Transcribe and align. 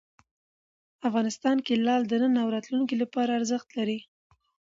افغانستان 1.07 1.57
کې 1.65 1.73
لعل 1.85 2.03
د 2.07 2.13
نن 2.23 2.33
او 2.43 2.47
راتلونکي 2.55 2.95
لپاره 3.03 3.35
ارزښت 3.39 3.67
لري. 3.77 3.99